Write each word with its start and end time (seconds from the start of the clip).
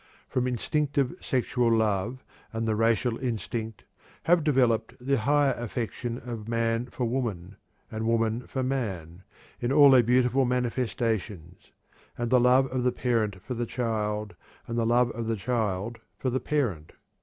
From 0.27 0.47
instinctive 0.47 1.13
sexual 1.21 1.71
love 1.71 2.23
and 2.51 2.67
the 2.67 2.75
"racial 2.75 3.19
instinct" 3.19 3.83
have 4.23 4.43
developed 4.43 4.95
the 4.99 5.19
higher 5.19 5.53
affection 5.55 6.17
of 6.17 6.47
man 6.49 6.87
for 6.87 7.05
woman, 7.05 7.55
and 7.91 8.07
woman 8.07 8.47
for 8.47 8.63
man, 8.63 9.21
in 9.59 9.71
all 9.71 9.91
their 9.91 10.01
beautiful 10.01 10.43
manifestations 10.43 11.69
and 12.17 12.31
the 12.31 12.39
love 12.39 12.65
of 12.71 12.81
the 12.83 12.91
parent 12.91 13.43
for 13.43 13.53
the 13.53 13.67
child, 13.67 14.33
and 14.65 14.75
the 14.75 14.87
love 14.87 15.11
of 15.11 15.27
the 15.27 15.35
child 15.37 15.99
for 16.17 16.31
the 16.31 16.39
parent. 16.39 16.93